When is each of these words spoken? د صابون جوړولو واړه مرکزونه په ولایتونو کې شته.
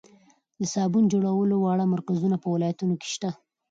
د 0.61 0.63
صابون 0.73 1.03
جوړولو 1.13 1.55
واړه 1.59 1.85
مرکزونه 1.93 2.35
په 2.39 2.47
ولایتونو 2.55 2.93
کې 3.01 3.07
شته. 3.15 3.29